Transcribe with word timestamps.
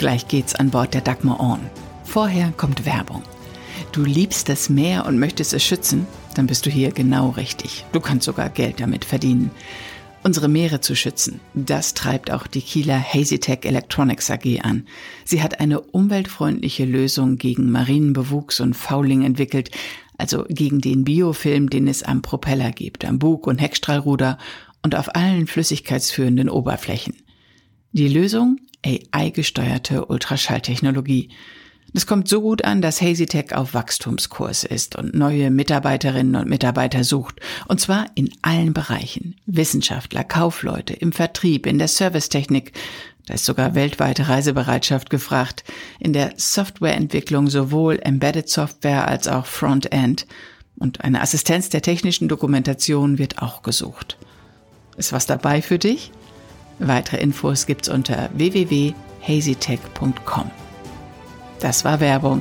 Gleich 0.00 0.28
geht's 0.28 0.54
an 0.54 0.70
Bord 0.70 0.94
der 0.94 1.02
Dagmar 1.02 1.40
On. 1.40 1.60
Vorher 2.04 2.54
kommt 2.56 2.86
Werbung. 2.86 3.22
Du 3.92 4.02
liebst 4.02 4.48
das 4.48 4.70
Meer 4.70 5.04
und 5.04 5.18
möchtest 5.18 5.52
es 5.52 5.62
schützen? 5.62 6.06
Dann 6.34 6.46
bist 6.46 6.64
du 6.64 6.70
hier 6.70 6.90
genau 6.90 7.28
richtig. 7.28 7.84
Du 7.92 8.00
kannst 8.00 8.24
sogar 8.24 8.48
Geld 8.48 8.80
damit 8.80 9.04
verdienen. 9.04 9.50
Unsere 10.22 10.48
Meere 10.48 10.80
zu 10.80 10.96
schützen, 10.96 11.40
das 11.52 11.92
treibt 11.92 12.30
auch 12.30 12.46
die 12.46 12.62
Kieler 12.62 12.98
Hazytech 12.98 13.66
Electronics 13.66 14.30
AG 14.30 14.62
an. 14.62 14.86
Sie 15.26 15.42
hat 15.42 15.60
eine 15.60 15.82
umweltfreundliche 15.82 16.86
Lösung 16.86 17.36
gegen 17.36 17.70
Marinenbewuchs 17.70 18.60
und 18.60 18.72
Fouling 18.72 19.22
entwickelt, 19.22 19.70
also 20.16 20.46
gegen 20.48 20.80
den 20.80 21.04
Biofilm, 21.04 21.68
den 21.68 21.86
es 21.86 22.02
am 22.02 22.22
Propeller 22.22 22.70
gibt, 22.70 23.04
am 23.04 23.18
Bug- 23.18 23.46
und 23.46 23.58
Heckstrahlruder 23.58 24.38
und 24.82 24.94
auf 24.94 25.14
allen 25.14 25.46
flüssigkeitsführenden 25.46 26.48
Oberflächen. 26.48 27.16
Die 27.92 28.08
Lösung? 28.08 28.60
AI-gesteuerte 28.84 30.06
Ultraschalltechnologie. 30.06 31.30
Das 31.92 32.06
kommt 32.06 32.28
so 32.28 32.40
gut 32.40 32.64
an, 32.64 32.82
dass 32.82 33.00
HazyTech 33.02 33.54
auf 33.54 33.74
Wachstumskurs 33.74 34.62
ist 34.64 34.96
und 34.96 35.14
neue 35.14 35.50
Mitarbeiterinnen 35.50 36.36
und 36.36 36.48
Mitarbeiter 36.48 37.02
sucht. 37.02 37.40
Und 37.66 37.80
zwar 37.80 38.06
in 38.14 38.30
allen 38.42 38.72
Bereichen. 38.72 39.36
Wissenschaftler, 39.46 40.22
Kaufleute, 40.22 40.92
im 40.94 41.12
Vertrieb, 41.12 41.66
in 41.66 41.78
der 41.78 41.88
Servicetechnik. 41.88 42.72
Da 43.26 43.34
ist 43.34 43.44
sogar 43.44 43.74
weltweite 43.74 44.28
Reisebereitschaft 44.28 45.10
gefragt. 45.10 45.64
In 45.98 46.12
der 46.12 46.34
Softwareentwicklung 46.36 47.48
sowohl 47.48 47.98
Embedded 48.02 48.48
Software 48.48 49.08
als 49.08 49.26
auch 49.26 49.46
Frontend. 49.46 50.26
Und 50.78 51.02
eine 51.02 51.20
Assistenz 51.20 51.70
der 51.70 51.82
technischen 51.82 52.28
Dokumentation 52.28 53.18
wird 53.18 53.42
auch 53.42 53.62
gesucht. 53.62 54.16
Ist 54.96 55.12
was 55.12 55.26
dabei 55.26 55.60
für 55.60 55.78
dich? 55.78 56.12
Weitere 56.80 57.18
Infos 57.18 57.66
gibt's 57.66 57.90
unter 57.90 58.30
www.hazytech.com. 58.32 60.50
Das 61.60 61.84
war 61.84 62.00
Werbung. 62.00 62.40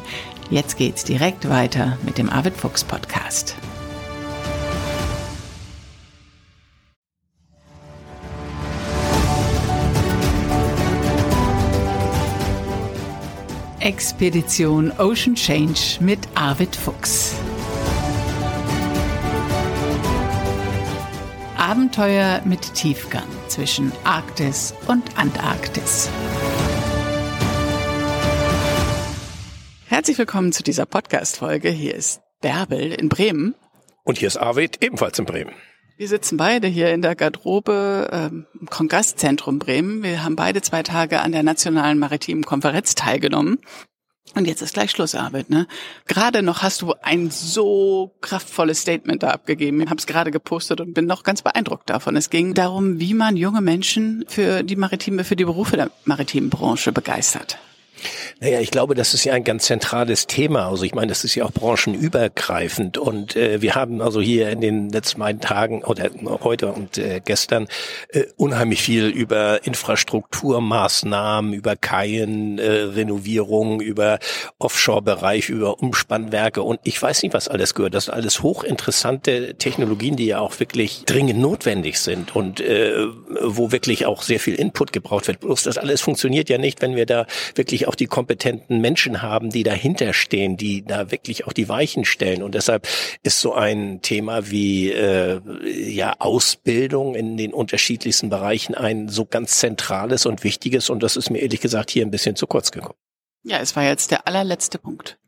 Jetzt 0.50 0.78
geht's 0.78 1.04
direkt 1.04 1.50
weiter 1.50 1.98
mit 2.04 2.18
dem 2.18 2.30
Arvid 2.30 2.56
Fuchs 2.56 2.86
Podcast. 2.86 3.58
Expedition 13.82 14.92
Ocean 15.00 15.36
Change 15.36 15.98
mit 16.00 16.20
Arvid 16.36 16.76
Fuchs. 16.76 17.36
Abenteuer 21.60 22.42
mit 22.46 22.74
Tiefgang 22.74 23.28
zwischen 23.50 23.92
Arktis 24.06 24.74
und 24.88 25.18
Antarktis. 25.18 26.10
Herzlich 29.86 30.18
willkommen 30.18 30.54
zu 30.54 30.64
dieser 30.64 30.86
Podcast-Folge. 30.86 31.70
Hier 31.70 31.96
ist 31.96 32.22
Bärbel 32.40 32.94
in 32.94 33.10
Bremen. 33.10 33.56
Und 34.06 34.18
hier 34.18 34.30
ist 34.30 34.38
Arvid, 34.38 34.82
ebenfalls 34.82 35.20
in 35.20 35.26
Bremen. 35.26 35.52
Wir 35.98 36.08
sitzen 36.08 36.38
beide 36.38 36.70
hier 36.70 36.94
in 36.94 37.02
der 37.02 37.16
Garderobe 37.16 38.08
ähm, 38.10 38.46
im 38.58 38.70
Kongresszentrum 38.70 39.60
Bremen. 39.60 40.02
Wir 40.02 40.24
haben 40.24 40.38
beide 40.38 40.62
zwei 40.62 40.82
Tage 40.82 41.20
an 41.20 41.34
der 41.34 41.44
Nationalen 41.44 42.00
Maritimen 42.00 42.46
Konferenz 42.46 42.96
teilgenommen. 42.96 43.60
Und 44.36 44.46
jetzt 44.46 44.62
ist 44.62 44.74
gleich 44.74 44.92
Schluss, 44.92 45.16
Arvid. 45.16 45.50
Ne? 45.50 45.68
Gerade 46.08 46.44
noch 46.44 46.62
hast 46.62 46.82
du 46.82 46.94
ein 47.02 47.32
so 47.32 48.16
kraftvolles 48.22 48.80
Statement 48.82 49.24
da 49.24 49.32
abgegeben. 49.32 49.82
Ich 49.82 49.90
habe 49.90 49.98
es 49.98 50.06
gerade 50.06 50.32
gepostet 50.32 50.82
und 50.82 50.94
bin 50.94 51.06
noch 51.06 51.24
ganz 51.24 51.42
beeindruckt 51.42 51.90
davon. 51.90 52.16
Es 52.16 52.30
ging 52.30 52.54
darum, 52.54 53.00
wie 53.00 53.14
man 53.14 53.38
junge 53.38 53.62
Menschen 53.62 54.26
für 54.28 54.64
die 54.64 54.76
maritime, 54.76 55.24
für 55.24 55.36
die 55.36 55.46
Berufe 55.46 55.78
der 55.78 55.90
maritimen 56.06 56.50
Branche 56.50 56.92
begeistert. 56.92 57.58
Naja, 58.40 58.60
ich 58.60 58.72
glaube, 58.72 58.96
das 58.96 59.14
ist 59.14 59.24
ja 59.26 59.34
ein 59.34 59.44
ganz 59.44 59.66
zentrales 59.66 60.28
Thema. 60.28 60.70
Also 60.70 60.84
ich 60.84 60.96
meine, 60.96 61.08
das 61.08 61.24
ist 61.24 61.36
ja 61.36 61.46
auch 61.46 61.52
branchenübergreifend. 61.52 62.98
Und 62.98 63.36
äh, 63.36 63.62
wir 63.62 63.76
haben 63.76 64.02
also 64.02 64.22
hier 64.22 64.50
in 64.50 64.62
den 64.62 64.90
letzten 64.90 65.20
beiden 65.20 65.42
Tagen 65.42 65.84
oder 65.84 66.10
heute 66.44 66.68
und 66.68 66.98
äh, 66.98 67.22
gestern 67.24 67.68
äh, 68.10 68.24
unheimlich 68.38 68.82
viel 68.82 69.08
über 69.08 69.66
Infrastrukturmaßnahmen, 69.66 71.54
über 71.54 71.76
Kaien, 71.76 72.60
äh, 72.60 72.70
Renovierung, 72.70 73.82
über 73.82 74.20
Offshore-Bereich, 74.60 75.50
über 75.50 75.80
Umspannwerke 75.80 76.62
und 76.62 76.80
ich 76.84 77.02
weiß 77.02 77.24
nicht, 77.24 77.34
was 77.34 77.48
alles 77.48 77.76
gehört. 77.76 77.94
Das 77.94 78.06
sind 78.06 78.14
alles 78.14 78.42
hochinteressante 78.42 79.56
Technologien, 79.56 80.16
die 80.16 80.28
ja 80.28 80.40
auch 80.40 80.60
wirklich 80.60 81.04
dringend 81.06 81.40
notwendig 81.40 82.00
sind 82.00 82.36
und 82.36 82.62
äh, 82.62 83.08
wo 83.42 83.72
wirklich 83.72 84.06
auch 84.06 84.22
sehr 84.22 84.40
viel 84.40 84.56
Input 84.56 84.94
gebraucht 84.94 85.28
wird. 85.28 85.42
Bloß 85.42 85.64
das 85.64 85.78
alles 85.78 86.02
funktioniert 86.02 86.50
ja 86.50 86.58
nicht, 86.58 86.82
wenn 86.82 86.96
wir 86.96 87.06
da 87.06 87.26
wirklich 87.56 87.88
auch 87.90 87.96
die 87.96 88.06
kompetenten 88.06 88.80
Menschen 88.80 89.22
haben, 89.22 89.50
die 89.50 89.64
dahinter 89.64 90.14
stehen, 90.14 90.56
die 90.56 90.86
da 90.86 91.12
wirklich 91.12 91.46
auch 91.46 91.54
die 91.54 91.68
Weichen 91.68 92.06
stellen. 92.06 92.44
Und 92.44 92.56
deshalb 92.56 92.88
ist 93.24 93.42
so 93.42 93.54
ein 93.54 94.02
Thema 94.02 94.50
wie 94.50 94.92
äh, 94.92 95.42
ja 95.90 96.16
Ausbildung 96.20 97.16
in 97.16 97.36
den 97.36 97.54
unterschiedlichsten 97.54 98.30
Bereichen 98.30 98.76
ein 98.76 99.10
so 99.10 99.26
ganz 99.26 99.60
zentrales 99.60 100.26
und 100.26 100.44
wichtiges. 100.44 100.90
Und 100.90 101.04
das 101.04 101.18
ist 101.18 101.30
mir 101.30 101.40
ehrlich 101.40 101.62
gesagt 101.62 101.90
hier 101.90 102.06
ein 102.06 102.12
bisschen 102.12 102.36
zu 102.36 102.48
kurz 102.48 102.72
gekommen. 102.72 102.98
Ja, 103.44 103.60
es 103.60 103.76
war 103.76 103.84
jetzt 103.84 104.12
der 104.12 104.28
allerletzte 104.28 104.78
Punkt. 104.78 105.19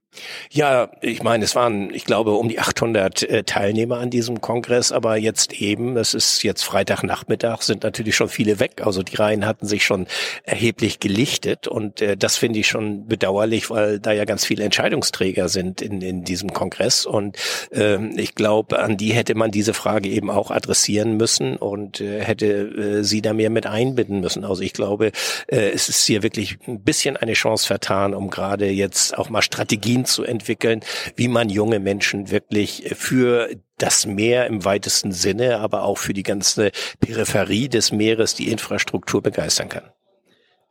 Ja, 0.51 0.89
ich 0.99 1.23
meine, 1.23 1.45
es 1.45 1.55
waren, 1.55 1.93
ich 1.93 2.03
glaube, 2.03 2.31
um 2.31 2.49
die 2.49 2.59
800 2.59 3.23
äh, 3.23 3.43
Teilnehmer 3.43 3.99
an 3.99 4.09
diesem 4.09 4.41
Kongress, 4.41 4.91
aber 4.91 5.15
jetzt 5.15 5.53
eben, 5.53 5.95
es 5.95 6.13
ist 6.13 6.43
jetzt 6.43 6.63
Freitagnachmittag, 6.63 7.61
sind 7.61 7.83
natürlich 7.83 8.17
schon 8.17 8.27
viele 8.27 8.59
weg. 8.59 8.81
Also 8.83 9.03
die 9.03 9.15
Reihen 9.15 9.45
hatten 9.45 9.65
sich 9.65 9.85
schon 9.85 10.07
erheblich 10.43 10.99
gelichtet 10.99 11.67
und 11.67 12.01
äh, 12.01 12.17
das 12.17 12.35
finde 12.35 12.59
ich 12.59 12.67
schon 12.67 13.07
bedauerlich, 13.07 13.69
weil 13.69 13.99
da 13.99 14.11
ja 14.11 14.25
ganz 14.25 14.45
viele 14.45 14.65
Entscheidungsträger 14.65 15.47
sind 15.47 15.81
in, 15.81 16.01
in 16.01 16.25
diesem 16.25 16.51
Kongress 16.51 17.05
und 17.05 17.37
äh, 17.71 17.97
ich 18.19 18.35
glaube, 18.35 18.79
an 18.79 18.97
die 18.97 19.13
hätte 19.13 19.35
man 19.35 19.51
diese 19.51 19.73
Frage 19.73 20.09
eben 20.09 20.29
auch 20.29 20.51
adressieren 20.51 21.15
müssen 21.15 21.55
und 21.55 22.01
äh, 22.01 22.21
hätte 22.21 22.45
äh, 22.45 23.03
sie 23.03 23.21
da 23.21 23.33
mehr 23.33 23.49
mit 23.49 23.65
einbinden 23.65 24.19
müssen. 24.19 24.43
Also 24.43 24.61
ich 24.61 24.73
glaube, 24.73 25.13
äh, 25.47 25.69
es 25.69 25.87
ist 25.87 26.05
hier 26.05 26.21
wirklich 26.21 26.57
ein 26.67 26.81
bisschen 26.81 27.15
eine 27.15 27.33
Chance 27.33 27.65
vertan, 27.65 28.13
um 28.13 28.29
gerade 28.29 28.69
jetzt 28.69 29.17
auch 29.17 29.29
mal 29.29 29.41
Strategien 29.41 30.00
Strategien 30.01 30.05
zu 30.05 30.23
entwickeln, 30.23 30.81
wie 31.15 31.27
man 31.27 31.49
junge 31.49 31.79
Menschen 31.79 32.31
wirklich 32.31 32.93
für 32.95 33.49
das 33.77 34.05
Meer 34.05 34.47
im 34.47 34.63
weitesten 34.65 35.11
Sinne, 35.11 35.59
aber 35.59 35.83
auch 35.83 35.97
für 35.97 36.13
die 36.13 36.23
ganze 36.23 36.71
Peripherie 36.99 37.69
des 37.69 37.91
Meeres, 37.91 38.35
die 38.35 38.49
Infrastruktur 38.49 39.21
begeistern 39.21 39.69
kann. 39.69 39.83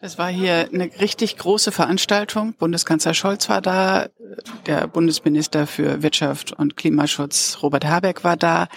Das 0.00 0.16
war 0.16 0.30
hier 0.30 0.68
eine 0.72 0.90
richtig 1.00 1.36
große 1.36 1.72
Veranstaltung. 1.72 2.54
Bundeskanzler 2.54 3.12
Scholz 3.12 3.50
war 3.50 3.60
da, 3.60 4.08
der 4.66 4.86
Bundesminister 4.86 5.66
für 5.66 6.02
Wirtschaft 6.02 6.52
und 6.52 6.76
Klimaschutz 6.76 7.58
Robert 7.62 7.84
Habeck 7.84 8.24
war 8.24 8.36
da, 8.36 8.68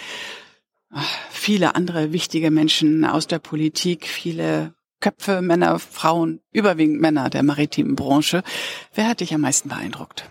viele 1.31 1.75
andere 1.75 2.11
wichtige 2.11 2.51
Menschen 2.51 3.05
aus 3.05 3.25
der 3.25 3.39
Politik, 3.39 4.05
viele 4.05 4.73
Köpfe, 4.99 5.41
Männer, 5.41 5.79
Frauen, 5.79 6.39
überwiegend 6.51 6.99
Männer 7.01 7.29
der 7.29 7.43
maritimen 7.43 7.95
Branche. 7.95 8.43
Wer 8.93 9.07
hat 9.07 9.21
dich 9.21 9.33
am 9.33 9.41
meisten 9.41 9.69
beeindruckt? 9.69 10.29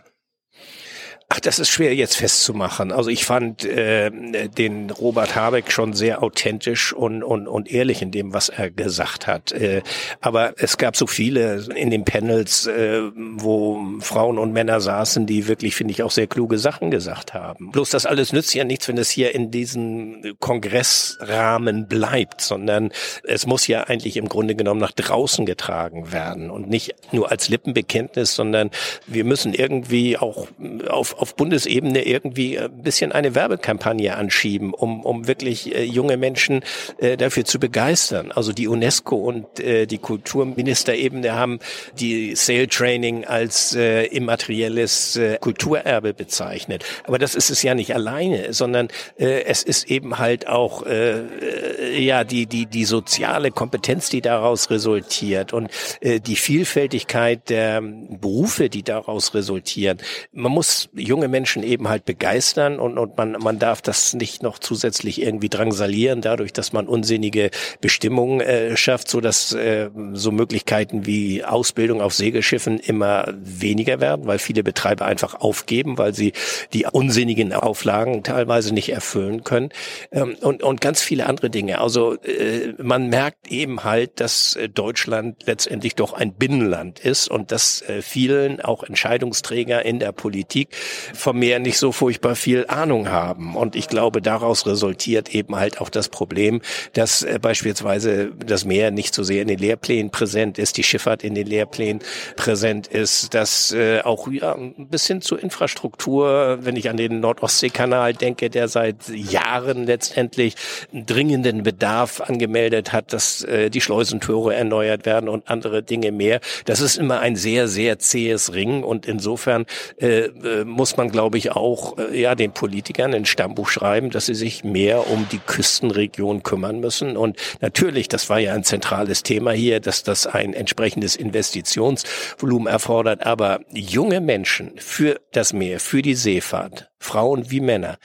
Ach, 1.34 1.41
das 1.41 1.59
ist 1.59 1.70
schwer 1.70 1.94
jetzt 1.94 2.16
festzumachen. 2.19 2.93
Also 2.93 3.09
ich 3.09 3.25
fand 3.25 3.65
äh, 3.65 4.10
den 4.48 4.91
Robert 4.91 5.34
Habeck 5.34 5.72
schon 5.72 5.94
sehr 5.94 6.22
authentisch 6.22 6.93
und, 6.93 7.22
und, 7.22 7.48
und 7.48 7.72
ehrlich 7.72 8.03
in 8.03 8.10
dem, 8.10 8.34
was 8.34 8.50
er 8.50 8.70
gesagt 8.70 9.26
hat. 9.26 9.50
Äh, 9.50 9.81
aber 10.21 10.53
es 10.59 10.76
gab 10.76 10.94
so 10.94 11.06
viele 11.06 11.65
in 11.75 11.88
den 11.88 12.04
Panels, 12.04 12.66
äh, 12.66 13.00
wo 13.15 13.82
Frauen 14.00 14.37
und 14.37 14.53
Männer 14.53 14.82
saßen, 14.82 15.25
die 15.25 15.48
wirklich, 15.48 15.75
finde 15.75 15.92
ich, 15.92 16.03
auch 16.03 16.10
sehr 16.10 16.26
kluge 16.26 16.59
Sachen 16.59 16.91
gesagt 16.91 17.32
haben. 17.32 17.71
Bloß 17.71 17.88
das 17.88 18.04
alles 18.04 18.34
nützt 18.34 18.54
ja 18.54 18.65
nichts, 18.65 18.88
wenn 18.88 18.98
es 18.98 19.09
hier 19.09 19.34
in 19.34 19.50
diesem 19.50 20.37
Kongressrahmen 20.38 21.88
bleibt, 21.88 22.42
sondern 22.42 22.92
es 23.25 23.47
muss 23.47 23.66
ja 23.66 23.84
eigentlich 23.84 24.18
im 24.18 24.28
Grunde 24.28 24.54
genommen 24.54 24.80
nach 24.80 24.92
draußen 24.92 25.47
getragen 25.47 26.12
werden 26.12 26.51
und 26.51 26.68
nicht 26.68 26.95
nur 27.10 27.30
als 27.30 27.48
Lippenbekenntnis, 27.48 28.34
sondern 28.34 28.71
wir 29.07 29.24
müssen 29.24 29.54
irgendwie 29.54 30.18
auch 30.18 30.48
auf 30.86 31.22
auf 31.22 31.36
Bundesebene 31.36 32.04
irgendwie 32.04 32.59
ein 32.59 32.83
bisschen 32.83 33.13
eine 33.13 33.36
Werbekampagne 33.36 34.16
anschieben, 34.16 34.74
um, 34.74 35.04
um 35.04 35.28
wirklich 35.28 35.72
äh, 35.72 35.84
junge 35.84 36.16
Menschen 36.16 36.65
äh, 36.98 37.16
dafür 37.16 37.45
zu 37.45 37.60
begeistern. 37.60 38.33
Also 38.33 38.53
die 38.53 38.66
UNESCO 38.66 39.15
und 39.15 39.60
äh, 39.60 39.86
die 39.86 39.98
Kulturministerebene 39.98 41.33
haben 41.33 41.60
die 41.98 42.34
Sale 42.34 42.66
Training 42.66 43.24
als 43.24 43.77
äh, 43.77 44.07
immaterielles 44.07 45.15
äh, 45.15 45.39
Kulturerbe 45.39 46.13
bezeichnet. 46.13 46.84
Aber 47.04 47.19
das 47.19 47.36
ist 47.36 47.51
es 47.51 47.63
ja 47.63 47.77
nicht 47.77 47.95
alleine, 47.95 48.53
sondern 48.53 48.89
äh, 49.16 49.45
es 49.45 49.63
ist 49.63 49.89
eben 49.89 50.19
halt 50.19 50.48
auch 50.48 50.84
äh, 50.84 51.21
äh 51.21 52.03
ja 52.03 52.24
die 52.24 52.47
die 52.47 52.66
die 52.66 52.84
soziale 52.84 53.53
Kompetenz, 53.53 54.09
die 54.09 54.22
daraus 54.22 54.71
resultiert 54.71 55.53
und 55.53 55.71
äh, 56.01 56.19
die 56.19 56.36
Vielfältigkeit 56.36 57.48
der 57.48 57.80
Berufe, 57.80 58.69
die 58.69 58.83
daraus 58.83 59.34
resultieren. 59.34 59.98
Man 60.33 60.51
muss 60.51 60.89
junge 61.12 61.28
Menschen 61.28 61.62
eben 61.62 61.91
halt 61.91 62.06
begeistern 62.06 62.78
und, 62.78 62.97
und 62.97 63.18
man, 63.18 63.32
man 63.32 63.59
darf 63.59 63.82
das 63.82 64.14
nicht 64.14 64.42
noch 64.42 64.59
zusätzlich 64.59 65.20
irgendwie 65.20 65.50
drangsalieren, 65.50 66.22
dadurch, 66.22 66.54
dass 66.54 66.72
man 66.72 66.86
unsinnige 66.86 67.50
Bestimmungen 67.82 68.41
äh, 68.41 68.78
schafft, 68.78 69.09
so 69.10 69.20
äh, 69.20 69.91
so 70.14 70.32
Möglichkeiten 70.32 71.04
wie 71.04 71.44
Ausbildung 71.44 72.00
auf 72.00 72.14
Segelschiffen 72.14 72.78
immer 72.78 73.26
weniger 73.36 74.00
werden, 74.00 74.26
weil 74.26 74.38
viele 74.38 74.62
Betreiber 74.62 75.04
einfach 75.04 75.34
aufgeben, 75.34 75.98
weil 75.98 76.14
sie 76.14 76.32
die 76.72 76.86
unsinnigen 76.91 77.53
Auflagen 77.53 78.22
teilweise 78.22 78.72
nicht 78.72 78.91
erfüllen 78.91 79.44
können 79.44 79.68
ähm, 80.12 80.36
und, 80.41 80.62
und 80.62 80.80
ganz 80.80 81.03
viele 81.03 81.26
andere 81.26 81.50
Dinge. 81.50 81.82
Also 81.82 82.14
äh, 82.22 82.72
man 82.78 83.10
merkt 83.10 83.53
eben 83.53 83.84
halt, 83.84 84.18
dass 84.18 84.59
Deutschland 84.72 85.42
letztendlich 85.44 85.94
doch 85.94 86.14
ein 86.14 86.32
Binnenland 86.32 87.00
ist 87.00 87.28
und 87.28 87.53
dass 87.53 87.82
äh, 87.82 88.00
vielen 88.00 88.62
auch 88.62 88.82
Entscheidungsträger 88.82 89.84
in 89.84 89.98
der 89.98 90.12
Politik 90.12 90.70
vom 91.15 91.39
Meer 91.39 91.59
nicht 91.59 91.78
so 91.78 91.92
furchtbar 91.92 92.36
viel 92.36 92.66
Ahnung 92.68 93.10
haben. 93.10 93.56
Und 93.56 93.77
ich 93.77 93.89
glaube, 93.89 94.22
daraus 94.22 94.66
resultiert 94.66 95.34
eben 95.34 95.56
halt 95.56 95.80
auch 95.80 95.89
das 95.89 96.09
Problem, 96.09 96.60
dass 96.92 97.22
äh, 97.22 97.39
beispielsweise 97.41 98.33
das 98.44 98.65
Meer 98.65 98.91
nicht 98.91 99.15
so 99.15 99.22
sehr 99.22 99.42
in 99.42 99.48
den 99.48 99.59
Lehrplänen 99.59 100.10
präsent 100.10 100.59
ist, 100.59 100.77
die 100.77 100.83
Schifffahrt 100.83 101.24
in 101.24 101.34
den 101.34 101.47
Lehrplänen 101.47 102.03
präsent 102.36 102.86
ist, 102.86 103.34
dass 103.34 103.72
äh, 103.72 104.00
auch 104.03 104.28
ja, 104.30 104.54
ein 104.54 104.89
bisschen 104.89 105.21
zur 105.21 105.42
Infrastruktur, 105.42 106.59
wenn 106.62 106.77
ich 106.77 106.89
an 106.89 106.97
den 106.97 107.21
Nordostseekanal 107.21 108.15
denke, 108.15 108.50
der 108.50 108.68
seit 108.68 109.09
Jahren 109.09 109.86
letztendlich 109.86 110.54
dringenden 110.92 111.62
Bedarf 111.62 112.21
angemeldet 112.21 112.92
hat, 112.92 113.12
dass 113.12 113.45
äh, 113.45 113.71
die 113.71 113.80
Schleusentore 113.80 114.54
erneuert 114.54 115.06
werden 115.06 115.28
und 115.28 115.48
andere 115.48 115.83
Dinge 115.83 116.12
mehr. 116.12 116.41
Das 116.65 116.80
ist 116.80 116.97
immer 116.97 117.21
ein 117.21 117.36
sehr, 117.36 117.68
sehr 117.68 117.98
zähes 117.98 118.54
Ring 118.54 118.83
und 118.83 119.06
insofern 119.06 119.66
äh, 120.00 120.27
äh, 120.27 120.65
muss 120.83 120.97
man, 120.97 121.13
glaube 121.13 121.39
ich, 121.39 121.53
auch 121.53 121.97
äh, 121.97 122.21
ja 122.21 122.34
den 122.34 122.51
Politikern 122.51 123.15
ein 123.15 123.25
Stammbuch 123.25 123.69
schreiben, 123.69 124.11
dass 124.11 124.27
sie 124.27 124.34
sich 124.34 124.65
mehr 124.65 125.09
um 125.09 125.29
die 125.31 125.39
Küstenregion 125.39 126.43
kümmern 126.43 126.81
müssen. 126.81 127.17
Und 127.17 127.37
natürlich, 127.61 128.09
das 128.09 128.29
war 128.29 128.41
ja 128.41 128.53
ein 128.53 128.65
zentrales 128.65 129.23
Thema 129.23 129.53
hier, 129.53 129.79
dass 129.79 130.03
das 130.03 130.27
ein 130.27 130.55
entsprechendes 130.55 131.15
Investitionsvolumen 131.15 132.67
erfordert. 132.67 133.25
Aber 133.25 133.61
junge 133.71 134.21
Menschen 134.21 134.73
für 134.77 135.21
das 135.31 135.53
Meer, 135.53 135.79
für 135.79 136.03
die 136.03 136.17
Seefahrt, 136.17 136.91
Frauen 136.99 137.49
wie 137.53 137.61
Männer, 137.61 137.99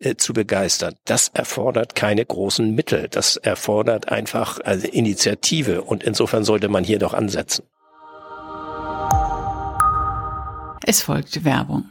äh, 0.00 0.16
zu 0.16 0.32
begeistern. 0.32 0.96
Das 1.04 1.28
erfordert 1.34 1.94
keine 1.94 2.26
großen 2.26 2.74
Mittel. 2.74 3.06
Das 3.08 3.36
erfordert 3.36 4.08
einfach 4.08 4.58
also 4.64 4.88
Initiative. 4.88 5.82
Und 5.82 6.02
insofern 6.02 6.42
sollte 6.42 6.68
man 6.68 6.82
hier 6.82 6.98
doch 6.98 7.14
ansetzen. 7.14 7.64
Es 10.84 11.00
folgt 11.00 11.44
Werbung. 11.44 11.84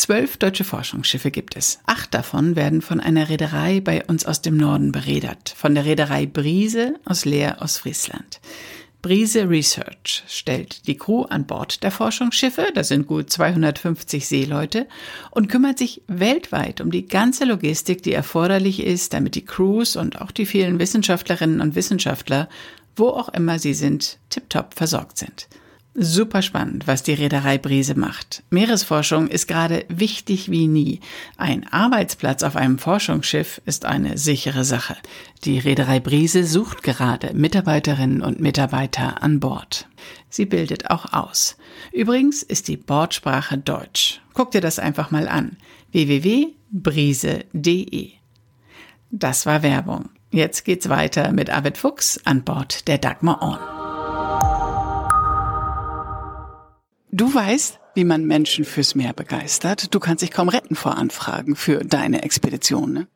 Zwölf 0.00 0.38
deutsche 0.38 0.64
Forschungsschiffe 0.64 1.30
gibt 1.30 1.58
es. 1.58 1.78
Acht 1.84 2.14
davon 2.14 2.56
werden 2.56 2.80
von 2.80 3.00
einer 3.00 3.28
Reederei 3.28 3.82
bei 3.82 4.02
uns 4.06 4.24
aus 4.24 4.40
dem 4.40 4.56
Norden 4.56 4.92
beredert, 4.92 5.50
von 5.54 5.74
der 5.74 5.84
Reederei 5.84 6.24
Brise 6.24 6.94
aus 7.04 7.26
Leer 7.26 7.60
aus 7.60 7.76
Friesland. 7.76 8.40
Brise 9.02 9.50
Research 9.50 10.24
stellt 10.26 10.86
die 10.86 10.96
Crew 10.96 11.24
an 11.24 11.46
Bord 11.46 11.82
der 11.82 11.90
Forschungsschiffe, 11.90 12.68
das 12.74 12.88
sind 12.88 13.08
gut 13.08 13.28
250 13.28 14.26
Seeleute, 14.26 14.88
und 15.32 15.48
kümmert 15.50 15.76
sich 15.76 16.00
weltweit 16.06 16.80
um 16.80 16.90
die 16.90 17.04
ganze 17.04 17.44
Logistik, 17.44 18.02
die 18.02 18.14
erforderlich 18.14 18.82
ist, 18.82 19.12
damit 19.12 19.34
die 19.34 19.44
Crews 19.44 19.96
und 19.96 20.22
auch 20.22 20.30
die 20.30 20.46
vielen 20.46 20.78
Wissenschaftlerinnen 20.78 21.60
und 21.60 21.74
Wissenschaftler, 21.74 22.48
wo 22.96 23.08
auch 23.08 23.28
immer 23.28 23.58
sie 23.58 23.74
sind, 23.74 24.16
tiptop 24.30 24.72
versorgt 24.72 25.18
sind. 25.18 25.46
Super 25.92 26.40
spannend, 26.40 26.86
was 26.86 27.02
die 27.02 27.14
Reederei 27.14 27.58
Brise 27.58 27.96
macht. 27.98 28.44
Meeresforschung 28.50 29.26
ist 29.26 29.48
gerade 29.48 29.84
wichtig 29.88 30.48
wie 30.48 30.68
nie. 30.68 31.00
Ein 31.36 31.66
Arbeitsplatz 31.66 32.44
auf 32.44 32.54
einem 32.54 32.78
Forschungsschiff 32.78 33.60
ist 33.66 33.84
eine 33.86 34.16
sichere 34.16 34.62
Sache. 34.62 34.96
Die 35.44 35.58
Reederei 35.58 35.98
Brise 35.98 36.44
sucht 36.44 36.84
gerade 36.84 37.34
Mitarbeiterinnen 37.34 38.22
und 38.22 38.38
Mitarbeiter 38.38 39.20
an 39.20 39.40
Bord. 39.40 39.88
Sie 40.28 40.46
bildet 40.46 40.90
auch 40.90 41.12
aus. 41.12 41.56
Übrigens 41.92 42.44
ist 42.44 42.68
die 42.68 42.76
Bordsprache 42.76 43.58
Deutsch. 43.58 44.20
Guck 44.32 44.52
dir 44.52 44.60
das 44.60 44.78
einfach 44.78 45.10
mal 45.10 45.26
an. 45.26 45.56
www.brise.de. 45.90 46.52
Das 49.10 49.44
war 49.44 49.64
Werbung. 49.64 50.08
Jetzt 50.30 50.64
geht's 50.64 50.88
weiter 50.88 51.32
mit 51.32 51.50
Arvid 51.50 51.76
Fuchs 51.76 52.20
an 52.24 52.44
Bord 52.44 52.86
der 52.86 52.98
Dagmar 52.98 53.42
On. 53.42 53.79
Du 57.12 57.34
weißt, 57.34 57.80
wie 57.94 58.04
man 58.04 58.24
Menschen 58.24 58.64
fürs 58.64 58.94
Meer 58.94 59.12
begeistert. 59.12 59.92
Du 59.92 59.98
kannst 59.98 60.22
dich 60.22 60.30
kaum 60.30 60.48
retten 60.48 60.76
vor 60.76 60.96
Anfragen 60.96 61.56
für 61.56 61.84
deine 61.84 62.22
Expedition, 62.22 62.92
ne? 62.92 63.08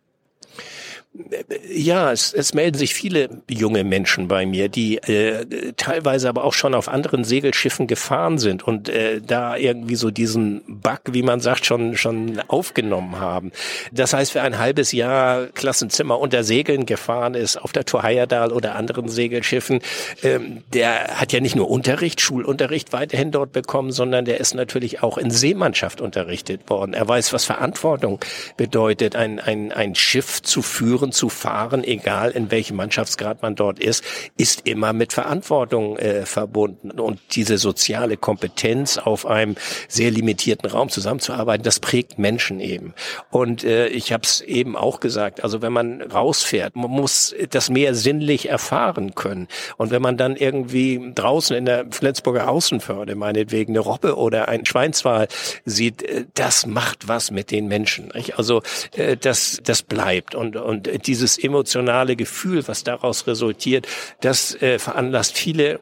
Ja, 1.73 2.11
es, 2.11 2.33
es 2.33 2.55
melden 2.55 2.77
sich 2.77 2.93
viele 2.93 3.29
junge 3.49 3.85
Menschen 3.85 4.27
bei 4.27 4.47
mir, 4.47 4.69
die 4.69 4.99
äh, 4.99 5.73
teilweise 5.77 6.29
aber 6.29 6.43
auch 6.43 6.55
schon 6.55 6.75
auf 6.75 6.89
anderen 6.89 7.23
Segelschiffen 7.23 7.87
gefahren 7.87 8.39
sind 8.39 8.65
und 8.65 8.89
äh, 8.89 9.21
da 9.21 9.57
irgendwie 9.57 9.95
so 9.95 10.11
diesen 10.11 10.63
Bug, 10.67 11.01
wie 11.13 11.23
man 11.23 11.39
sagt, 11.39 11.67
schon 11.67 11.97
schon 11.97 12.41
aufgenommen 12.49 13.21
haben. 13.21 13.53
Das 13.93 14.13
heißt, 14.13 14.35
wer 14.35 14.43
ein 14.43 14.59
halbes 14.59 14.91
Jahr 14.91 15.47
Klassenzimmer 15.55 16.19
unter 16.19 16.43
Segeln 16.43 16.85
gefahren 16.85 17.35
ist 17.35 17.59
auf 17.59 17.71
der 17.71 17.85
Tor 17.85 18.03
Heyerdahl 18.03 18.51
oder 18.51 18.75
anderen 18.75 19.09
Segelschiffen, 19.09 19.83
ähm, 20.25 20.65
der 20.73 21.21
hat 21.21 21.33
ja 21.33 21.39
nicht 21.39 21.55
nur 21.55 21.71
Unterricht, 21.71 22.21
Schulunterricht 22.21 22.93
weiterhin 22.93 23.31
dort 23.31 23.53
bekommen, 23.53 23.93
sondern 23.93 24.25
der 24.25 24.41
ist 24.41 24.55
natürlich 24.55 25.05
auch 25.05 25.17
in 25.17 25.31
Seemannschaft 25.31 26.01
unterrichtet 26.01 26.69
worden. 26.69 26.93
Er 26.93 27.07
weiß, 27.07 27.33
was 27.33 27.45
Verantwortung 27.45 28.19
bedeutet, 28.57 29.15
ein 29.15 29.39
ein 29.39 29.71
ein 29.71 29.95
Schiff 29.95 30.43
zu 30.43 30.61
führen 30.61 31.04
Touren 31.05 31.13
zu 31.13 31.29
fahren, 31.29 31.85
egal 31.85 32.31
in 32.31 32.51
welchem 32.51 32.77
Mannschaftsgrad 32.77 33.43
man 33.43 33.55
dort 33.55 33.79
ist, 33.79 34.05
ist 34.37 34.67
immer 34.67 34.93
mit 34.93 35.13
Verantwortung 35.13 35.99
äh, 35.99 36.25
verbunden. 36.25 36.91
Und 36.93 37.21
diese 37.33 37.59
soziale 37.59 38.17
Kompetenz 38.17 38.99
auf 38.99 39.27
einem 39.27 39.57
sehr 39.89 40.11
limitierten 40.11 40.71
Raum 40.71 40.89
zusammenzuarbeiten, 40.89 41.63
das 41.63 41.81
prägt 41.81 42.19
Menschen 42.19 42.61
eben. 42.61 42.95
Und 43.31 43.65
äh, 43.65 43.89
ich 43.89 44.13
habe 44.13 44.23
es 44.23 44.41
eben 44.41 44.77
auch 44.77 45.01
gesagt, 45.01 45.43
also 45.43 45.61
wenn 45.63 45.73
man 45.73 46.01
rausfährt, 46.01 46.77
man 46.77 46.91
muss 46.91 47.35
das 47.51 47.71
mehr 47.71 47.95
sinnlich 47.95 48.49
erfahren 48.49 49.15
können. 49.15 49.49
Und 49.77 49.91
wenn 49.91 50.03
man 50.03 50.17
dann 50.17 50.37
irgendwie 50.37 51.13
draußen 51.15 51.57
in 51.57 51.67
der 51.67 51.87
Flensburger 51.91 52.49
Außenförde 52.49 53.15
meinetwegen 53.15 53.73
eine 53.73 53.81
Robbe 53.81 54.17
oder 54.17 54.49
ein 54.49 54.65
Schweinswal 54.65 55.29
sieht, 55.65 56.03
äh, 56.03 56.25
das 56.35 56.67
macht 56.67 57.09
was 57.09 57.31
mit 57.31 57.51
den 57.51 57.69
Menschen. 57.69 58.11
Nicht? 58.15 58.39
Also 58.39 58.63
äh, 58.97 59.17
das, 59.17 59.61
das 59.63 59.83
bleibt. 59.83 60.35
Und, 60.35 60.57
und 60.57 60.94
dieses 60.99 61.39
emotionale 61.39 62.17
Gefühl, 62.17 62.67
was 62.67 62.85
daraus 62.85 63.27
resultiert, 63.27 63.87
das 64.21 64.55
äh, 64.63 64.79
veranlasst 64.79 65.37
viele 65.37 65.81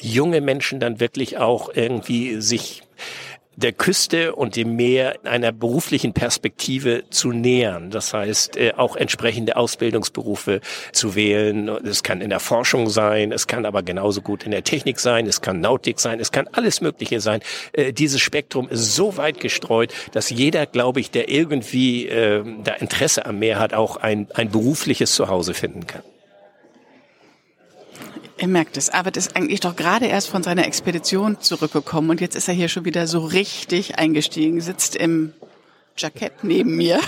junge 0.00 0.40
Menschen 0.40 0.80
dann 0.80 1.00
wirklich 1.00 1.38
auch 1.38 1.70
irgendwie 1.74 2.40
sich 2.40 2.82
der 3.56 3.72
Küste 3.72 4.34
und 4.34 4.56
dem 4.56 4.76
Meer 4.76 5.16
in 5.22 5.28
einer 5.28 5.52
beruflichen 5.52 6.12
Perspektive 6.12 7.04
zu 7.10 7.32
nähern. 7.32 7.90
Das 7.90 8.14
heißt, 8.14 8.56
äh, 8.56 8.72
auch 8.76 8.96
entsprechende 8.96 9.56
Ausbildungsberufe 9.56 10.60
zu 10.92 11.14
wählen. 11.14 11.68
Es 11.68 12.02
kann 12.02 12.20
in 12.20 12.30
der 12.30 12.40
Forschung 12.40 12.88
sein, 12.88 13.32
es 13.32 13.46
kann 13.46 13.66
aber 13.66 13.82
genauso 13.82 14.22
gut 14.22 14.44
in 14.44 14.50
der 14.50 14.64
Technik 14.64 14.98
sein, 15.00 15.26
es 15.26 15.40
kann 15.40 15.60
Nautik 15.60 16.00
sein, 16.00 16.20
es 16.20 16.32
kann 16.32 16.48
alles 16.52 16.80
Mögliche 16.80 17.20
sein. 17.20 17.40
Äh, 17.72 17.92
dieses 17.92 18.20
Spektrum 18.20 18.68
ist 18.68 18.94
so 18.94 19.16
weit 19.16 19.40
gestreut, 19.40 19.92
dass 20.12 20.30
jeder, 20.30 20.66
glaube 20.66 21.00
ich, 21.00 21.10
der 21.10 21.28
irgendwie 21.28 22.08
äh, 22.08 22.42
da 22.64 22.72
Interesse 22.74 23.26
am 23.26 23.38
Meer 23.38 23.58
hat, 23.58 23.74
auch 23.74 23.96
ein, 23.96 24.28
ein 24.34 24.50
berufliches 24.50 25.14
Zuhause 25.14 25.54
finden 25.54 25.86
kann. 25.86 26.02
Ihr 28.38 28.48
merkt 28.48 28.76
es. 28.76 28.90
Arvid 28.90 29.16
ist 29.16 29.36
eigentlich 29.36 29.60
doch 29.60 29.76
gerade 29.76 30.06
erst 30.06 30.28
von 30.28 30.42
seiner 30.42 30.66
Expedition 30.66 31.40
zurückgekommen 31.40 32.10
und 32.10 32.20
jetzt 32.20 32.34
ist 32.34 32.48
er 32.48 32.54
hier 32.54 32.68
schon 32.68 32.84
wieder 32.84 33.06
so 33.06 33.20
richtig 33.20 33.98
eingestiegen, 33.98 34.60
sitzt 34.60 34.96
im 34.96 35.32
Jackett 35.96 36.42
neben 36.42 36.76
mir. 36.76 37.00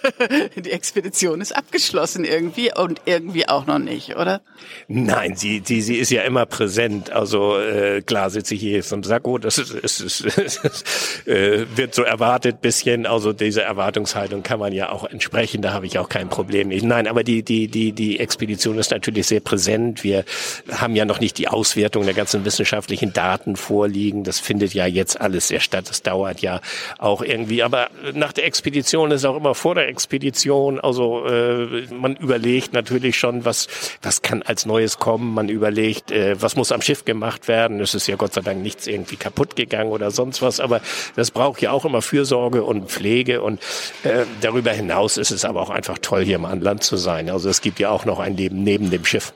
Die 0.56 0.70
Expedition 0.70 1.40
ist 1.40 1.54
abgeschlossen 1.54 2.24
irgendwie 2.24 2.72
und 2.74 3.02
irgendwie 3.04 3.48
auch 3.48 3.66
noch 3.66 3.78
nicht, 3.78 4.16
oder? 4.16 4.40
Nein, 4.88 5.36
sie, 5.36 5.60
die, 5.60 5.82
sie 5.82 5.96
ist 5.96 6.10
ja 6.10 6.22
immer 6.22 6.46
präsent. 6.46 7.10
Also 7.10 7.58
äh, 7.58 8.02
klar 8.02 8.30
sitze 8.30 8.54
ich 8.54 8.60
hier 8.60 8.72
jetzt 8.72 8.92
im 8.92 9.02
Sakko, 9.02 9.38
das 9.38 9.58
ist, 9.58 9.70
ist, 9.72 10.00
ist, 10.38 10.64
ist 10.64 11.26
äh, 11.26 11.66
wird 11.76 11.94
so 11.94 12.02
erwartet 12.02 12.60
bisschen. 12.60 13.06
Also 13.06 13.32
diese 13.32 13.62
Erwartungshaltung 13.62 14.42
kann 14.42 14.58
man 14.58 14.72
ja 14.72 14.90
auch 14.90 15.04
entsprechen, 15.04 15.62
da 15.62 15.72
habe 15.72 15.86
ich 15.86 15.98
auch 15.98 16.08
kein 16.08 16.28
Problem. 16.28 16.68
Nein, 16.68 17.06
aber 17.06 17.24
die, 17.24 17.42
die, 17.42 17.68
die, 17.68 17.92
die 17.92 18.20
Expedition 18.20 18.78
ist 18.78 18.90
natürlich 18.90 19.26
sehr 19.26 19.40
präsent. 19.40 20.04
Wir 20.04 20.24
haben 20.70 20.96
ja 20.96 21.04
noch 21.04 21.20
nicht 21.20 21.38
die 21.38 21.48
Auswertung 21.48 22.04
der 22.04 22.14
ganzen 22.14 22.44
wissenschaftlichen 22.44 23.12
Daten 23.12 23.56
vorliegen. 23.56 24.24
Das 24.24 24.40
findet 24.40 24.74
ja 24.74 24.86
jetzt 24.86 25.20
alles 25.20 25.48
sehr 25.48 25.60
statt. 25.60 25.86
Das 25.88 26.02
dauert 26.02 26.40
ja 26.40 26.60
auch 26.98 27.22
irgendwie. 27.22 27.62
Aber 27.62 27.88
nach 28.22 28.32
der 28.32 28.46
Expedition 28.46 29.10
ist 29.10 29.24
auch 29.24 29.36
immer 29.36 29.56
vor 29.56 29.74
der 29.74 29.88
Expedition. 29.88 30.78
Also 30.78 31.26
äh, 31.26 31.88
man 31.92 32.14
überlegt 32.14 32.72
natürlich 32.72 33.18
schon, 33.18 33.44
was 33.44 33.66
was 34.00 34.22
kann 34.22 34.42
als 34.42 34.64
Neues 34.64 34.98
kommen. 34.98 35.34
Man 35.34 35.48
überlegt, 35.48 36.12
äh, 36.12 36.40
was 36.40 36.54
muss 36.54 36.70
am 36.70 36.82
Schiff 36.82 37.04
gemacht 37.04 37.48
werden. 37.48 37.80
Es 37.80 37.94
ist 37.94 38.06
ja 38.06 38.14
Gott 38.14 38.32
sei 38.32 38.40
Dank 38.40 38.62
nichts 38.62 38.86
irgendwie 38.86 39.16
kaputt 39.16 39.56
gegangen 39.56 39.90
oder 39.90 40.12
sonst 40.12 40.40
was. 40.40 40.60
Aber 40.60 40.80
das 41.16 41.32
braucht 41.32 41.60
ja 41.62 41.72
auch 41.72 41.84
immer 41.84 42.00
Fürsorge 42.00 42.62
und 42.62 42.90
Pflege. 42.90 43.42
Und 43.42 43.60
äh, 44.04 44.24
darüber 44.40 44.70
hinaus 44.70 45.16
ist 45.16 45.32
es 45.32 45.44
aber 45.44 45.60
auch 45.60 45.70
einfach 45.70 45.98
toll, 45.98 46.24
hier 46.24 46.38
mal 46.38 46.52
an 46.52 46.60
Land 46.60 46.84
zu 46.84 46.96
sein. 46.96 47.28
Also 47.28 47.48
es 47.50 47.60
gibt 47.60 47.80
ja 47.80 47.90
auch 47.90 48.04
noch 48.04 48.20
ein 48.20 48.36
Leben 48.36 48.62
neben 48.62 48.90
dem 48.90 49.04
Schiff. 49.04 49.32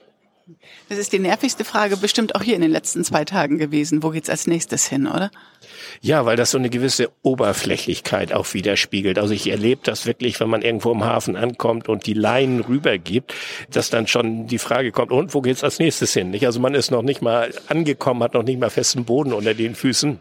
Das 0.88 0.98
ist 0.98 1.12
die 1.12 1.18
nervigste 1.18 1.64
Frage 1.64 1.96
bestimmt 1.96 2.36
auch 2.36 2.42
hier 2.42 2.54
in 2.54 2.60
den 2.60 2.70
letzten 2.70 3.02
zwei 3.02 3.24
Tagen 3.24 3.58
gewesen. 3.58 4.02
Wo 4.02 4.10
geht's 4.10 4.30
als 4.30 4.46
nächstes 4.46 4.86
hin, 4.86 5.08
oder? 5.08 5.30
Ja, 6.00 6.24
weil 6.24 6.36
das 6.36 6.52
so 6.52 6.58
eine 6.58 6.70
gewisse 6.70 7.10
Oberflächlichkeit 7.22 8.32
auch 8.32 8.54
widerspiegelt. 8.54 9.18
Also 9.18 9.34
ich 9.34 9.48
erlebe 9.48 9.80
das 9.82 10.06
wirklich, 10.06 10.38
wenn 10.38 10.48
man 10.48 10.62
irgendwo 10.62 10.92
im 10.92 11.04
Hafen 11.04 11.34
ankommt 11.34 11.88
und 11.88 12.06
die 12.06 12.14
Leinen 12.14 12.60
rübergibt, 12.60 13.34
dass 13.70 13.90
dann 13.90 14.06
schon 14.06 14.46
die 14.46 14.58
Frage 14.58 14.92
kommt, 14.92 15.10
und 15.10 15.34
wo 15.34 15.40
geht's 15.40 15.64
als 15.64 15.80
nächstes 15.80 16.12
hin? 16.12 16.38
Also 16.44 16.60
man 16.60 16.74
ist 16.74 16.90
noch 16.90 17.02
nicht 17.02 17.22
mal 17.22 17.52
angekommen, 17.66 18.22
hat 18.22 18.34
noch 18.34 18.44
nicht 18.44 18.60
mal 18.60 18.70
festen 18.70 19.04
Boden 19.04 19.32
unter 19.32 19.54
den 19.54 19.74
Füßen 19.74 20.20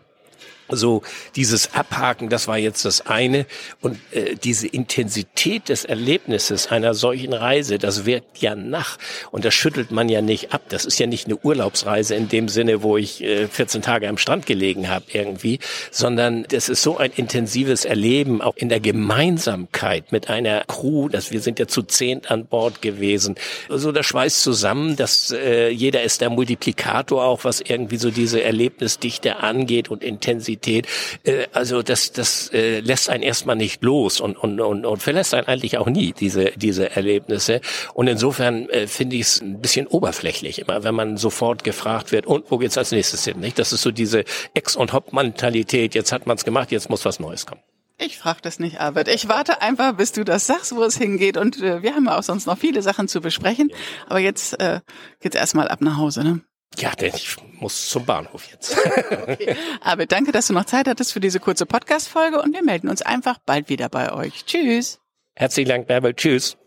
so 0.69 1.03
dieses 1.35 1.73
Abhaken, 1.73 2.29
das 2.29 2.47
war 2.47 2.57
jetzt 2.57 2.85
das 2.85 3.05
eine. 3.05 3.45
Und 3.81 3.99
äh, 4.11 4.35
diese 4.35 4.67
Intensität 4.67 5.69
des 5.69 5.85
Erlebnisses 5.85 6.67
einer 6.67 6.93
solchen 6.93 7.33
Reise, 7.33 7.77
das 7.77 8.05
wirkt 8.05 8.39
ja 8.39 8.55
nach. 8.55 8.97
Und 9.31 9.45
das 9.45 9.53
schüttelt 9.53 9.91
man 9.91 10.09
ja 10.09 10.21
nicht 10.21 10.53
ab. 10.53 10.63
Das 10.69 10.85
ist 10.85 10.99
ja 10.99 11.07
nicht 11.07 11.27
eine 11.27 11.37
Urlaubsreise 11.37 12.15
in 12.15 12.27
dem 12.27 12.49
Sinne, 12.49 12.81
wo 12.81 12.97
ich 12.97 13.23
äh, 13.23 13.47
14 13.47 13.81
Tage 13.81 14.09
am 14.09 14.17
Strand 14.17 14.45
gelegen 14.45 14.89
habe 14.89 15.05
irgendwie, 15.13 15.59
sondern 15.91 16.43
das 16.49 16.69
ist 16.69 16.81
so 16.81 16.97
ein 16.97 17.11
intensives 17.15 17.85
Erleben, 17.85 18.41
auch 18.41 18.55
in 18.55 18.69
der 18.69 18.79
Gemeinsamkeit 18.79 20.11
mit 20.11 20.29
einer 20.29 20.63
Crew, 20.65 21.09
dass 21.09 21.31
wir 21.31 21.41
sind 21.41 21.59
ja 21.59 21.67
zu 21.67 21.83
zehnt 21.83 22.31
an 22.31 22.47
Bord 22.47 22.81
gewesen. 22.81 23.35
So 23.67 23.73
also 23.73 23.91
das 23.91 24.05
schweißt 24.07 24.41
zusammen, 24.41 24.95
dass 24.95 25.31
äh, 25.31 25.69
jeder 25.69 26.01
ist 26.01 26.21
der 26.21 26.31
Multiplikator 26.31 27.23
auch, 27.23 27.43
was 27.43 27.61
irgendwie 27.61 27.97
so 27.97 28.09
diese 28.09 28.41
Erlebnisdichte 28.41 29.37
angeht 29.37 29.89
und 29.89 30.03
Intensität 30.03 30.54
Intensität. 30.55 30.87
Äh, 31.23 31.47
also 31.53 31.81
das, 31.81 32.11
das 32.11 32.51
äh, 32.53 32.79
lässt 32.79 33.09
einen 33.09 33.23
erstmal 33.23 33.55
nicht 33.55 33.83
los 33.83 34.19
und, 34.19 34.37
und, 34.37 34.59
und, 34.59 34.85
und 34.85 35.01
verlässt 35.01 35.33
einen 35.33 35.47
eigentlich 35.47 35.77
auch 35.77 35.87
nie, 35.87 36.13
diese, 36.13 36.51
diese 36.55 36.95
Erlebnisse. 36.95 37.61
Und 37.93 38.07
insofern 38.07 38.69
äh, 38.69 38.87
finde 38.87 39.17
ich 39.17 39.23
es 39.23 39.41
ein 39.41 39.61
bisschen 39.61 39.87
oberflächlich 39.87 40.59
immer, 40.59 40.83
wenn 40.83 40.95
man 40.95 41.17
sofort 41.17 41.63
gefragt 41.63 42.11
wird, 42.11 42.25
und 42.25 42.49
wo 42.49 42.57
geht's 42.57 42.77
als 42.77 42.91
nächstes 42.91 43.23
hin? 43.25 43.39
Nicht? 43.39 43.59
Das 43.59 43.73
ist 43.73 43.81
so 43.81 43.91
diese 43.91 44.23
Ex- 44.53 44.75
und 44.75 44.93
Hop-Mentalität, 44.93 45.95
jetzt 45.95 46.11
hat 46.11 46.27
man 46.27 46.37
es 46.37 46.45
gemacht, 46.45 46.71
jetzt 46.71 46.89
muss 46.89 47.05
was 47.05 47.19
Neues 47.19 47.45
kommen. 47.45 47.61
Ich 47.97 48.17
frage 48.17 48.39
das 48.41 48.59
nicht, 48.59 48.81
Albert. 48.81 49.07
Ich 49.07 49.29
warte 49.29 49.61
einfach, 49.61 49.95
bis 49.95 50.11
du 50.11 50.25
das 50.25 50.45
sagst, 50.45 50.75
wo 50.75 50.83
es 50.83 50.97
hingeht. 50.97 51.37
Und 51.37 51.61
äh, 51.61 51.81
wir 51.81 51.95
haben 51.95 52.05
ja 52.07 52.17
auch 52.17 52.23
sonst 52.23 52.45
noch 52.45 52.57
viele 52.57 52.81
Sachen 52.81 53.07
zu 53.07 53.21
besprechen. 53.21 53.71
Aber 54.07 54.19
jetzt 54.19 54.59
äh, 54.59 54.81
geht's 55.21 55.37
erstmal 55.37 55.69
ab 55.69 55.79
nach 55.79 55.95
Hause, 55.95 56.25
ne? 56.25 56.41
Ja, 56.77 56.91
denn 56.91 57.13
ich 57.15 57.37
muss 57.59 57.89
zum 57.89 58.05
Bahnhof 58.05 58.47
jetzt. 58.51 58.77
okay. 59.27 59.55
Aber 59.81 60.05
danke, 60.05 60.31
dass 60.31 60.47
du 60.47 60.53
noch 60.53 60.65
Zeit 60.65 60.87
hattest 60.87 61.13
für 61.13 61.19
diese 61.19 61.39
kurze 61.39 61.65
Podcast-Folge 61.65 62.41
und 62.41 62.53
wir 62.53 62.63
melden 62.63 62.89
uns 62.89 63.01
einfach 63.01 63.37
bald 63.45 63.69
wieder 63.69 63.89
bei 63.89 64.11
euch. 64.11 64.45
Tschüss. 64.45 64.99
Herzlichen 65.35 65.69
Dank, 65.69 65.87
Bärbel. 65.87 66.13
Tschüss. 66.13 66.57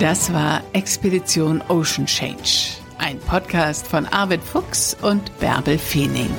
Das 0.00 0.32
war 0.32 0.62
Expedition 0.72 1.62
Ocean 1.68 2.06
Change, 2.06 2.76
ein 2.98 3.18
Podcast 3.20 3.86
von 3.86 4.06
Arvid 4.06 4.42
Fuchs 4.42 4.96
und 5.00 5.38
Bärbel 5.38 5.78
Feening. 5.78 6.34